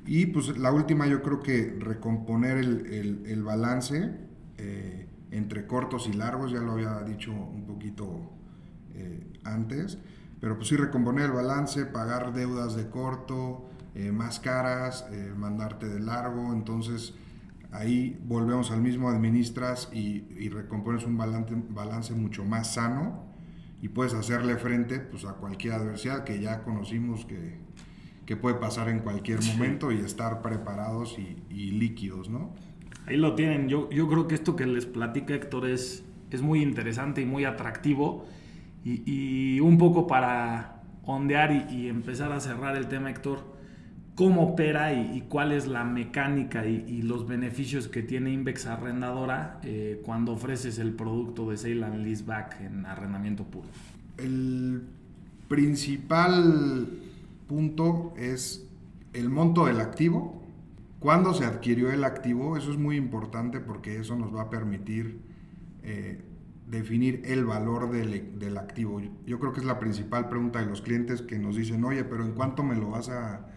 y 0.06 0.28
pues 0.28 0.58
la 0.58 0.72
última 0.72 1.08
yo 1.08 1.24
creo 1.24 1.42
que 1.42 1.76
recomponer 1.80 2.58
el, 2.58 3.24
el, 3.26 3.44
balance. 3.44 4.12
Eh, 4.58 5.08
entre 5.34 5.66
cortos 5.66 6.08
y 6.08 6.14
largos, 6.14 6.52
ya 6.52 6.60
lo 6.60 6.74
había 6.74 7.02
dicho 7.02 7.32
un 7.32 7.66
poquito 7.66 8.30
eh, 8.94 9.34
antes, 9.44 9.98
pero 10.44 10.58
pues 10.58 10.68
sí 10.68 10.76
recomponer 10.76 11.28
el 11.28 11.32
balance, 11.32 11.86
pagar 11.86 12.34
deudas 12.34 12.76
de 12.76 12.90
corto, 12.90 13.64
eh, 13.96 14.12
más 14.12 14.42
caras, 14.42 15.08
eh, 15.10 15.32
mandarte 15.38 15.88
de 15.88 16.02
largo, 16.02 16.52
entonces 16.52 17.14
ahí 17.72 18.20
volvemos 18.26 18.70
al 18.72 18.82
mismo, 18.82 19.08
administras 19.08 19.88
y, 19.94 20.26
y 20.38 20.50
recompones 20.50 21.06
un 21.06 21.18
balance, 21.18 21.56
balance 21.70 22.14
mucho 22.14 22.44
más 22.44 22.74
sano 22.74 23.24
y 23.82 23.88
puedes 23.88 24.14
hacerle 24.14 24.58
frente 24.58 25.00
pues, 25.00 25.24
a 25.24 25.36
cualquier 25.36 25.76
adversidad 25.76 26.26
que 26.26 26.42
ya 26.42 26.64
conocimos 26.64 27.24
que, 27.24 27.60
que 28.26 28.36
puede 28.36 28.56
pasar 28.56 28.90
en 28.90 29.00
cualquier 29.00 29.42
momento 29.46 29.94
y 29.94 30.00
estar 30.00 30.42
preparados 30.42 31.18
y, 31.18 31.42
y 31.50 31.72
líquidos, 31.72 32.30
¿no? 32.30 32.54
Ahí 33.06 33.16
lo 33.16 33.34
tienen. 33.36 33.70
Yo, 33.70 33.90
yo 33.92 34.10
creo 34.10 34.28
que 34.28 34.36
esto 34.36 34.58
que 34.58 34.66
les 34.66 34.86
platica 34.86 35.36
Héctor 35.36 35.70
es, 35.70 36.04
es 36.32 36.42
muy 36.42 36.62
interesante 36.62 37.22
y 37.22 37.26
muy 37.26 37.46
atractivo. 37.46 38.26
Y, 38.86 39.60
un 39.62 39.78
poco 39.78 40.08
para 40.08 40.82
ondear 41.06 41.52
y, 41.72 41.88
empezar 41.88 42.32
a 42.32 42.40
cerrar 42.40 42.76
el 42.76 42.88
tema, 42.88 43.10
Héctor, 43.10 43.40
¿cómo 44.16 44.44
opera 44.44 44.94
y, 44.94 45.18
y 45.18 45.22
cuál 45.22 45.52
es 45.52 45.68
la 45.68 45.84
mecánica 45.84 46.66
y, 46.66 47.02
los 47.02 47.28
beneficios 47.28 47.88
que 47.88 48.04
tiene 48.04 48.32
Invex 48.32 48.66
Arrendadora 48.66 49.60
eh, 49.64 50.02
cuando 50.04 50.34
ofreces 50.34 50.80
el 50.80 50.94
producto 50.94 51.50
de 51.50 51.58
Sale 51.58 51.86
and 51.86 52.04
Leaseback 52.04 52.62
en 52.62 52.86
arrendamiento 52.86 53.44
puro? 53.44 53.68
El 54.18 54.84
principal 55.48 56.88
punto 57.48 58.14
es 58.18 58.68
el 59.14 59.30
monto 59.30 59.66
del 59.66 59.80
activo 59.80 60.44
¿Cuándo 61.04 61.34
se 61.34 61.44
adquirió 61.44 61.92
el 61.92 62.06
activo? 62.06 62.56
Eso 62.56 62.72
es 62.72 62.78
muy 62.78 62.96
importante 62.96 63.60
porque 63.60 64.00
eso 64.00 64.16
nos 64.16 64.34
va 64.34 64.44
a 64.44 64.50
permitir 64.50 65.20
eh, 65.84 66.22
definir 66.74 67.22
el 67.26 67.46
valor 67.46 67.92
del, 67.92 68.40
del, 68.40 68.58
activo. 68.58 69.02
Yo 69.26 69.40
creo 69.40 69.54
que 69.54 69.60
es 69.60 69.66
la 69.66 69.80
principal 69.80 70.28
pregunta 70.28 70.60
de 70.60 70.66
los 70.66 70.82
clientes 70.82 71.22
que 71.22 71.38
nos 71.38 71.56
dicen, 71.56 71.84
oye, 71.86 72.04
pero 72.04 72.26
¿en 72.26 72.34
cuánto 72.34 72.64
me 72.64 72.76
lo 72.76 72.90
vas 72.90 73.10
a, 73.10 73.48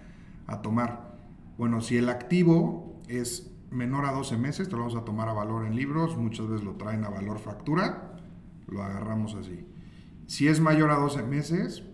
a 0.46 0.62
tomar? 0.62 1.16
Bueno, 1.56 1.80
si 1.80 1.96
el 1.96 2.08
activo 2.08 3.00
es 3.08 3.50
menor 3.70 4.04
a 4.04 4.12
12 4.12 4.36
meses, 4.36 4.68
te 4.68 4.76
lo 4.76 4.82
vamos 4.82 4.96
a 4.96 5.04
tomar 5.04 5.28
a 5.28 5.32
valor 5.32 5.66
en 5.66 5.74
libros, 5.74 6.16
muchas 6.16 6.48
veces 6.48 6.64
lo 6.64 6.74
traen 6.74 7.04
a 7.04 7.08
valor 7.08 7.38
factura, 7.38 8.20
lo 8.66 8.82
agarramos 8.82 9.34
así. 9.34 9.66
Si 10.26 10.48
es 10.48 10.60
mayor 10.60 10.90
a 10.90 10.96
12 10.96 11.22
meses, 11.22 11.84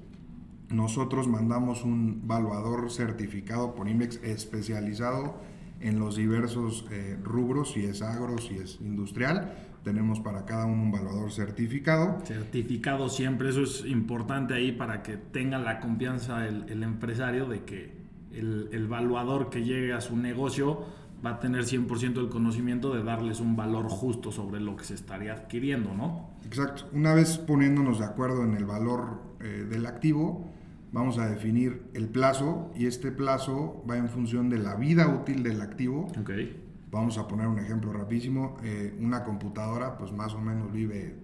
nosotros 0.71 1.29
mandamos 1.29 1.85
un 1.85 2.27
valuador 2.27 2.91
certificado 2.91 3.75
por 3.75 3.89
IMEX 3.89 4.21
especializado 4.23 5.37
en 5.81 5.99
los 5.99 6.17
diversos 6.17 6.87
eh, 6.91 7.19
rubros, 7.23 7.73
si 7.73 7.85
es 7.85 8.03
agro, 8.03 8.39
si 8.39 8.57
es 8.57 8.81
industrial. 8.81 9.72
Tenemos 9.83 10.21
para 10.21 10.45
cada 10.45 10.67
uno 10.67 10.83
un 10.83 10.93
valuador 10.93 11.33
certificado. 11.33 12.21
Certificado 12.25 13.09
siempre, 13.09 13.49
eso 13.49 13.63
es 13.63 13.85
importante 13.87 14.55
ahí 14.55 14.73
para 14.73 15.03
que 15.03 15.17
tenga 15.17 15.59
la 15.59 15.81
confianza 15.81 16.47
el, 16.47 16.67
el 16.69 16.83
empresario 16.83 17.47
de 17.47 17.65
que 17.65 17.93
el, 18.33 18.69
el 18.73 18.85
evaluador 18.85 19.51
que 19.51 19.65
llegue 19.65 19.93
a 19.93 20.01
su 20.01 20.17
negocio 20.17 20.85
va 21.25 21.31
a 21.31 21.41
tener 21.41 21.65
100% 21.65 22.19
el 22.19 22.29
conocimiento 22.29 22.93
de 22.95 23.03
darles 23.03 23.41
un 23.41 23.55
valor 23.55 23.89
justo 23.89 24.33
sobre 24.33 24.61
lo 24.61 24.77
que 24.77 24.85
se 24.85 24.95
estaría 24.95 25.33
adquiriendo, 25.33 25.95
¿no? 25.95 26.31
Exacto. 26.45 26.89
Una 26.93 27.15
vez 27.15 27.39
poniéndonos 27.39 28.01
de 28.01 28.05
acuerdo 28.05 28.43
en 28.45 28.55
el 28.55 28.65
valor 28.65 29.23
eh, 29.41 29.67
del 29.69 29.87
activo, 29.87 30.51
vamos 30.91 31.19
a 31.19 31.29
definir 31.29 31.85
el 31.95 32.09
plazo 32.09 32.73
y 32.75 32.87
este 32.87 33.13
plazo 33.13 33.85
va 33.89 33.97
en 33.97 34.09
función 34.09 34.51
de 34.51 34.59
la 34.59 34.75
vida 34.75 35.07
útil 35.09 35.43
del 35.43 35.61
activo. 35.61 36.09
Okay. 36.21 36.62
Vamos 36.93 37.19
a 37.19 37.27
poner 37.27 37.49
un 37.49 37.59
ejemplo 37.59 37.93
rapidísimo. 37.93 38.57
Eh, 38.63 38.95
una 39.01 39.25
computadora 39.25 39.97
pues 39.97 40.13
más 40.13 40.35
o 40.35 40.41
menos 40.41 40.71
vive 40.71 41.17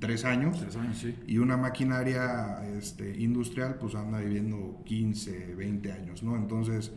tres 0.00 0.24
años. 0.24 0.60
Tres 0.60 0.76
años, 0.76 0.98
sí. 0.98 1.16
Y 1.26 1.38
una 1.38 1.56
maquinaria 1.56 2.62
este, 2.76 3.16
industrial 3.18 3.76
pues 3.76 3.94
anda 3.94 4.18
viviendo 4.18 4.82
15, 4.84 5.54
20 5.54 5.92
años, 5.92 6.22
¿no? 6.22 6.36
Entonces 6.36 6.92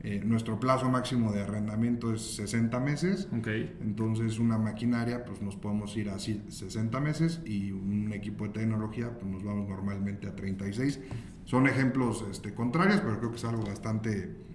eh, 0.00 0.22
nuestro 0.24 0.60
plazo 0.60 0.88
máximo 0.88 1.32
de 1.32 1.42
arrendamiento 1.42 2.14
es 2.14 2.36
60 2.36 2.78
meses. 2.80 3.28
Okay. 3.38 3.76
Entonces, 3.80 4.38
una 4.38 4.56
maquinaria, 4.56 5.24
pues 5.24 5.42
nos 5.42 5.56
podemos 5.56 5.96
ir 5.96 6.08
a 6.10 6.18
60 6.18 7.00
meses 7.00 7.40
y 7.44 7.72
un 7.72 8.12
equipo 8.12 8.44
de 8.44 8.50
tecnología, 8.50 9.10
pues 9.18 9.26
nos 9.26 9.42
vamos 9.42 9.68
normalmente 9.68 10.28
a 10.28 10.36
36. 10.36 11.00
Son 11.44 11.66
ejemplos 11.66 12.24
este, 12.30 12.54
contrarios, 12.54 13.00
pero 13.00 13.18
creo 13.18 13.30
que 13.30 13.36
es 13.36 13.44
algo 13.44 13.64
bastante 13.64 14.47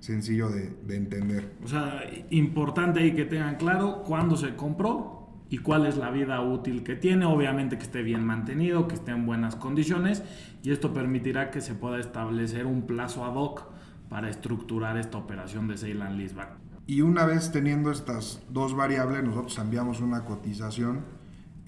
sencillo 0.00 0.50
de, 0.50 0.70
de 0.84 0.96
entender. 0.96 1.54
O 1.62 1.68
sea, 1.68 2.02
importante 2.30 3.00
ahí 3.00 3.14
que 3.14 3.24
tengan 3.24 3.56
claro 3.56 4.02
cuándo 4.04 4.36
se 4.36 4.56
compró 4.56 5.20
y 5.50 5.58
cuál 5.58 5.84
es 5.86 5.96
la 5.96 6.10
vida 6.10 6.40
útil 6.40 6.82
que 6.82 6.96
tiene. 6.96 7.26
Obviamente 7.26 7.76
que 7.76 7.84
esté 7.84 8.02
bien 8.02 8.24
mantenido, 8.24 8.88
que 8.88 8.94
esté 8.94 9.10
en 9.10 9.26
buenas 9.26 9.56
condiciones 9.56 10.22
y 10.62 10.70
esto 10.70 10.92
permitirá 10.92 11.50
que 11.50 11.60
se 11.60 11.74
pueda 11.74 11.98
establecer 11.98 12.66
un 12.66 12.86
plazo 12.86 13.24
ad 13.24 13.34
hoc 13.34 13.64
para 14.08 14.28
estructurar 14.28 14.96
esta 14.96 15.18
operación 15.18 15.68
de 15.68 15.74
and 15.74 16.18
leaseback. 16.18 16.50
Y 16.86 17.02
una 17.02 17.24
vez 17.24 17.52
teniendo 17.52 17.90
estas 17.90 18.42
dos 18.50 18.74
variables, 18.74 19.22
nosotros 19.22 19.56
enviamos 19.58 20.00
una 20.00 20.24
cotización 20.24 21.04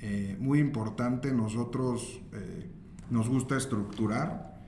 eh, 0.00 0.36
muy 0.40 0.58
importante. 0.58 1.32
Nosotros 1.32 2.20
eh, 2.32 2.70
nos 3.10 3.28
gusta 3.28 3.56
estructurar. 3.56 4.60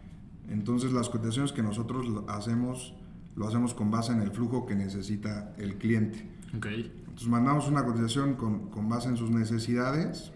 Entonces 0.48 0.92
las 0.92 1.08
cotizaciones 1.08 1.52
que 1.52 1.62
nosotros 1.62 2.06
hacemos, 2.28 2.94
lo 3.36 3.48
hacemos 3.48 3.74
con 3.74 3.90
base 3.90 4.12
en 4.12 4.20
el 4.20 4.30
flujo 4.30 4.66
que 4.66 4.74
necesita 4.74 5.54
el 5.58 5.76
cliente. 5.76 6.28
Okay. 6.56 6.92
Entonces 7.00 7.28
mandamos 7.28 7.68
una 7.68 7.84
cotización 7.84 8.34
con, 8.34 8.70
con 8.70 8.88
base 8.88 9.08
en 9.08 9.16
sus 9.16 9.30
necesidades. 9.30 10.32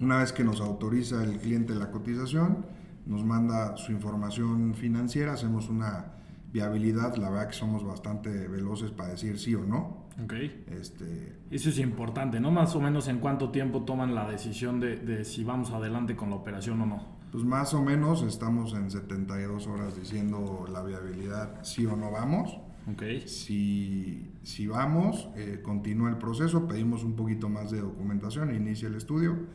Una 0.00 0.18
vez 0.18 0.32
que 0.32 0.44
nos 0.44 0.60
autoriza 0.60 1.22
el 1.22 1.38
cliente 1.38 1.74
la 1.74 1.90
cotización, 1.90 2.64
nos 3.06 3.24
manda 3.24 3.76
su 3.76 3.92
información 3.92 4.74
financiera, 4.74 5.34
hacemos 5.34 5.68
una 5.68 6.12
viabilidad, 6.52 7.16
la 7.16 7.30
verdad 7.30 7.48
que 7.48 7.54
somos 7.54 7.84
bastante 7.84 8.48
veloces 8.48 8.90
para 8.90 9.10
decir 9.10 9.38
sí 9.38 9.54
o 9.54 9.64
no. 9.64 10.06
Ok. 10.22 10.34
Este, 10.68 11.38
Eso 11.50 11.68
es 11.68 11.78
importante, 11.78 12.40
¿no? 12.40 12.50
Más 12.50 12.74
o 12.74 12.80
menos 12.80 13.08
en 13.08 13.18
cuánto 13.18 13.50
tiempo 13.50 13.84
toman 13.84 14.14
la 14.14 14.28
decisión 14.28 14.80
de, 14.80 14.96
de, 14.96 15.24
si 15.24 15.44
vamos 15.44 15.70
adelante 15.70 16.16
con 16.16 16.30
la 16.30 16.36
operación 16.36 16.80
o 16.80 16.86
no. 16.86 17.19
Pues 17.30 17.44
más 17.44 17.74
o 17.74 17.82
menos 17.82 18.22
estamos 18.22 18.74
en 18.74 18.90
72 18.90 19.66
horas 19.68 19.96
diciendo 19.96 20.66
la 20.70 20.82
viabilidad 20.82 21.62
sí 21.62 21.86
o 21.86 21.96
no 21.96 22.10
vamos. 22.10 22.58
Ok. 22.90 23.02
Si, 23.26 24.32
si 24.42 24.66
vamos, 24.66 25.28
eh, 25.36 25.60
continúa 25.62 26.10
el 26.10 26.18
proceso, 26.18 26.66
pedimos 26.66 27.04
un 27.04 27.14
poquito 27.14 27.48
más 27.48 27.70
de 27.70 27.80
documentación, 27.80 28.54
inicia 28.54 28.88
el 28.88 28.96
estudio 28.96 29.46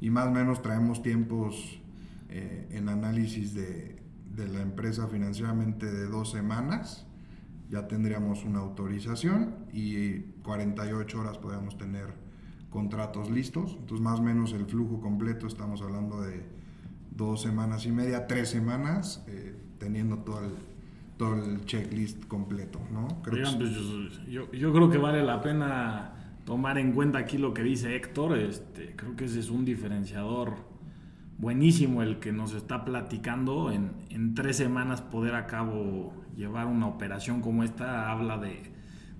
y 0.00 0.10
más 0.10 0.26
o 0.26 0.32
menos 0.32 0.60
traemos 0.60 1.02
tiempos 1.02 1.80
eh, 2.28 2.68
en 2.72 2.90
análisis 2.90 3.54
de, 3.54 4.02
de 4.34 4.48
la 4.48 4.60
empresa 4.60 5.08
financieramente 5.08 5.86
de 5.90 6.06
dos 6.06 6.30
semanas, 6.30 7.06
ya 7.70 7.88
tendríamos 7.88 8.44
una 8.44 8.58
autorización 8.58 9.54
y 9.72 10.20
48 10.42 11.18
horas 11.18 11.38
podríamos 11.38 11.78
tener 11.78 12.12
contratos 12.68 13.30
listos. 13.30 13.76
Entonces, 13.78 14.00
más 14.00 14.20
o 14.20 14.22
menos 14.22 14.52
el 14.52 14.66
flujo 14.66 15.00
completo, 15.00 15.46
estamos 15.46 15.80
hablando 15.80 16.20
de 16.20 16.44
dos 17.16 17.42
semanas 17.42 17.86
y 17.86 17.92
media, 17.92 18.26
tres 18.26 18.50
semanas, 18.50 19.24
eh, 19.28 19.54
teniendo 19.78 20.18
todo 20.18 20.40
el, 20.44 20.52
todo 21.16 21.34
el 21.34 21.64
checklist 21.64 22.26
completo, 22.26 22.80
¿no? 22.92 23.22
Creo 23.22 23.36
Oigan, 23.36 23.58
pues 23.58 24.26
yo, 24.26 24.50
yo, 24.52 24.72
creo 24.72 24.90
que 24.90 24.98
vale 24.98 25.22
la 25.22 25.40
pena 25.40 26.12
tomar 26.44 26.78
en 26.78 26.92
cuenta 26.92 27.18
aquí 27.18 27.38
lo 27.38 27.54
que 27.54 27.62
dice 27.62 27.94
Héctor. 27.94 28.38
Este, 28.38 28.94
creo 28.96 29.16
que 29.16 29.26
ese 29.26 29.40
es 29.40 29.50
un 29.50 29.64
diferenciador 29.64 30.56
buenísimo 31.38 32.02
el 32.02 32.18
que 32.18 32.32
nos 32.32 32.52
está 32.54 32.84
platicando. 32.84 33.70
En, 33.70 33.92
en, 34.10 34.34
tres 34.34 34.56
semanas 34.56 35.00
poder 35.00 35.34
a 35.36 35.46
cabo 35.46 36.12
llevar 36.36 36.66
una 36.66 36.86
operación 36.86 37.40
como 37.40 37.62
esta 37.62 38.10
habla 38.10 38.38
de, 38.38 38.72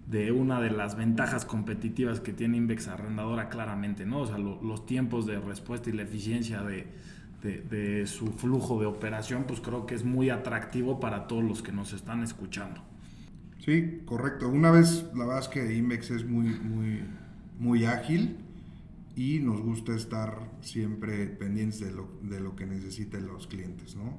de 0.08 0.32
una 0.32 0.60
de 0.60 0.70
las 0.70 0.96
ventajas 0.96 1.44
competitivas 1.44 2.18
que 2.18 2.32
tiene 2.32 2.56
Invex 2.56 2.88
Arrendadora 2.88 3.48
claramente, 3.48 4.04
¿no? 4.04 4.20
O 4.20 4.26
sea, 4.26 4.38
lo, 4.38 4.60
los 4.62 4.84
tiempos 4.84 5.26
de 5.26 5.38
respuesta 5.38 5.90
y 5.90 5.92
la 5.92 6.02
eficiencia 6.02 6.62
de, 6.62 6.88
de, 7.44 7.60
de, 7.60 8.06
su 8.06 8.32
flujo 8.32 8.80
de 8.80 8.86
operación, 8.86 9.44
pues 9.46 9.60
creo 9.60 9.84
que 9.86 9.94
es 9.94 10.04
muy 10.04 10.30
atractivo 10.30 10.98
para 10.98 11.28
todos 11.28 11.44
los 11.44 11.62
que 11.62 11.72
nos 11.72 11.92
están 11.92 12.22
escuchando. 12.22 12.80
Sí, 13.58 14.00
correcto. 14.06 14.48
Una 14.48 14.70
vez, 14.70 15.06
la 15.14 15.26
verdad 15.26 15.40
es 15.40 15.48
que 15.48 15.74
Invex 15.76 16.10
es 16.10 16.24
muy, 16.26 16.48
muy, 16.48 17.02
muy 17.58 17.84
ágil 17.84 18.38
y 19.14 19.40
nos 19.40 19.60
gusta 19.60 19.94
estar 19.94 20.50
siempre 20.60 21.26
pendientes 21.26 21.80
de 21.80 21.92
lo, 21.92 22.08
de 22.22 22.40
lo 22.40 22.56
que 22.56 22.66
necesiten 22.66 23.26
los 23.26 23.46
clientes, 23.46 23.94
¿no? 23.94 24.18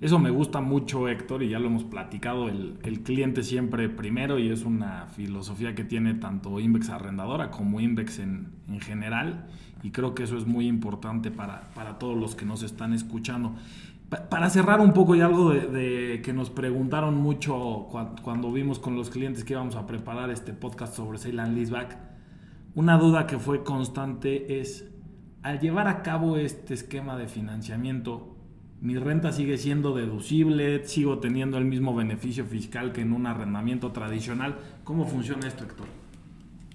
Eso 0.00 0.18
me 0.18 0.30
gusta 0.30 0.62
mucho, 0.62 1.08
Héctor, 1.08 1.42
y 1.42 1.50
ya 1.50 1.58
lo 1.58 1.66
hemos 1.66 1.84
platicado, 1.84 2.48
el, 2.48 2.78
el, 2.84 3.02
cliente 3.02 3.42
siempre 3.42 3.90
primero 3.90 4.38
y 4.38 4.48
es 4.48 4.64
una 4.64 5.06
filosofía 5.08 5.74
que 5.74 5.84
tiene 5.84 6.14
tanto 6.14 6.58
Invex 6.58 6.88
Arrendadora 6.88 7.50
como 7.50 7.80
Invex 7.80 8.18
en, 8.18 8.48
en 8.66 8.80
general 8.80 9.46
y 9.82 9.90
creo 9.90 10.14
que 10.14 10.24
eso 10.24 10.36
es 10.36 10.46
muy 10.46 10.66
importante 10.66 11.30
para, 11.30 11.70
para 11.74 11.98
todos 11.98 12.16
los 12.16 12.34
que 12.34 12.44
nos 12.44 12.62
están 12.62 12.92
escuchando. 12.92 13.54
Pa 14.08 14.28
para 14.28 14.50
cerrar 14.50 14.80
un 14.80 14.92
poco 14.92 15.14
y 15.14 15.20
algo 15.20 15.50
de, 15.50 15.60
de, 15.66 16.22
que 16.22 16.32
nos 16.32 16.50
preguntaron 16.50 17.16
mucho 17.16 17.86
cuando, 17.90 18.22
cuando 18.22 18.52
vimos 18.52 18.78
con 18.78 18.96
los 18.96 19.08
clientes 19.08 19.44
que 19.44 19.52
íbamos 19.52 19.76
a 19.76 19.86
preparar 19.86 20.30
este 20.30 20.52
podcast 20.52 20.94
sobre 20.94 21.18
and 21.40 21.56
Leaseback, 21.56 21.96
una 22.74 22.98
duda 22.98 23.26
que 23.26 23.38
fue 23.38 23.62
constante 23.62 24.60
es, 24.60 24.90
al 25.42 25.60
llevar 25.60 25.88
a 25.88 26.02
cabo 26.02 26.36
este 26.36 26.74
esquema 26.74 27.16
de 27.16 27.28
financiamiento, 27.28 28.36
mi 28.80 28.96
renta 28.96 29.30
sigue 29.30 29.58
siendo 29.58 29.94
deducible, 29.94 30.86
sigo 30.86 31.18
teniendo 31.18 31.58
el 31.58 31.66
mismo 31.66 31.94
beneficio 31.94 32.46
fiscal 32.46 32.92
que 32.92 33.02
en 33.02 33.12
un 33.12 33.26
arrendamiento 33.26 33.92
tradicional. 33.92 34.58
¿Cómo 34.84 35.06
funciona 35.06 35.46
esto, 35.46 35.64
Héctor? 35.64 35.86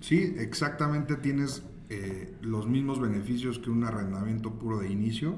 Sí, 0.02 0.36
exactamente 0.38 1.16
tienes 1.16 1.64
eh, 1.90 2.36
los 2.42 2.68
mismos 2.68 3.00
beneficios 3.00 3.60
que 3.60 3.70
un 3.70 3.84
arrendamiento 3.84 4.58
puro 4.58 4.80
de 4.80 4.92
inicio. 4.92 5.36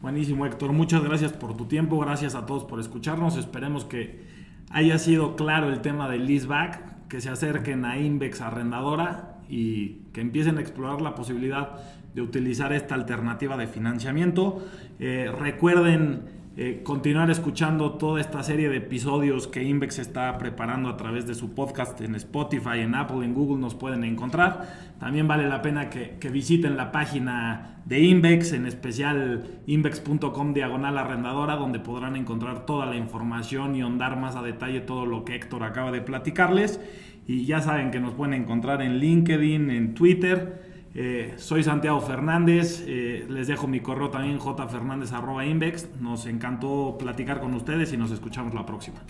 Buenísimo, 0.07 0.47
Héctor. 0.47 0.73
Muchas 0.73 1.03
gracias 1.03 1.33
por 1.33 1.57
tu 1.57 1.65
tiempo. 1.65 1.99
Gracias 1.99 2.37
a 2.37 2.47
todos 2.47 2.63
por 2.63 2.79
escucharnos. 2.79 3.37
Esperemos 3.37 3.85
que 3.85 4.23
haya 4.71 5.01
sido 5.01 5.35
claro 5.35 5.69
el 5.69 5.81
tema 5.81 6.09
del 6.09 6.29
leaseback, 6.29 7.09
que 7.09 7.21
se 7.21 7.29
acerquen 7.29 7.85
a 7.85 7.99
Invex 7.99 8.41
Arrendadora 8.41 9.41
y 9.49 10.03
que 10.13 10.21
empiecen 10.21 10.59
a 10.59 10.61
explorar 10.61 11.01
la 11.01 11.17
posibilidad 11.17 11.81
de 12.15 12.23
utilizar 12.23 12.73
esta 12.73 12.95
alternativa 12.95 13.57
de 13.57 13.67
financiamiento. 13.67 14.65
Eh, 15.01 15.29
recuerden 15.37 16.36
eh, 16.59 16.81
continuar 16.83 17.31
escuchando 17.31 17.99
toda 17.99 18.19
esta 18.19 18.43
serie 18.43 18.71
de 18.71 18.79
episodios 18.79 19.47
que 19.47 19.63
Invex 19.63 19.99
está 19.99 20.39
preparando 20.39 20.89
a 20.89 20.97
través 20.97 21.27
de 21.27 21.35
su 21.35 21.53
podcast 21.55 22.01
en 22.01 22.15
Spotify, 22.15 22.79
en 22.79 22.95
Apple, 22.95 23.27
en 23.27 23.35
Google 23.35 23.61
nos 23.61 23.75
pueden 23.75 24.05
encontrar. 24.05 24.95
También 24.99 25.29
vale 25.29 25.47
la 25.51 25.61
pena 25.61 25.91
que, 25.91 26.17
visiten 26.31 26.79
la 26.79 26.93
página 26.93 27.83
de 27.85 28.01
Invex, 28.01 28.55
en 28.55 28.65
especial 28.65 29.61
invex.com 29.67 30.55
diagonal 30.55 30.97
arrendadora, 30.97 31.57
donde 31.57 31.79
podrán 31.79 32.17
encontrar 32.17 32.65
toda 32.65 32.87
la 32.87 32.97
información 32.97 33.77
y 33.77 33.83
ahondar 33.83 34.19
más 34.19 34.35
a 34.35 34.41
detalle 34.41 34.81
todo 34.81 35.05
lo 35.05 35.27
que 35.27 35.35
Héctor 35.35 35.63
acaba 35.63 35.93
de 35.93 36.01
platicarles. 36.01 36.81
Y 37.27 37.45
ya 37.45 37.61
saben 37.61 37.91
que 37.91 38.01
nos 38.01 38.15
pueden 38.15 38.33
encontrar 38.33 38.81
en 38.81 38.97
LinkedIn, 38.97 39.69
en 39.69 39.95
Twitter 39.95 40.76
eh, 40.99 41.35
soy 41.37 41.63
Santiago 41.63 42.01
Fernández, 42.01 42.83
eh, 42.87 43.27
les 43.29 43.49
dejo 43.49 43.67
mi 43.67 43.81
correo 43.81 44.09
también 44.09 44.39
jfernández.invex. 44.39 46.01
Nos 46.01 46.25
encantó 46.25 46.97
platicar 46.99 47.41
con 47.41 47.53
ustedes 47.53 47.93
y 47.93 47.99
nos 47.99 48.11
escuchamos 48.13 48.55
la 48.55 48.65
próxima. 48.65 49.01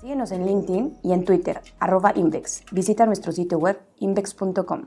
Síguenos 0.00 0.32
en 0.32 0.44
LinkedIn 0.44 0.98
y 1.04 1.12
en 1.12 1.24
Twitter, 1.24 1.60
arroba 1.78 2.12
Invex. 2.16 2.64
Visita 2.72 3.06
nuestro 3.06 3.30
sitio 3.30 3.58
web 3.58 3.78
invex.com. 4.00 4.86